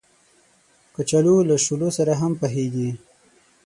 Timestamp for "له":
1.49-1.55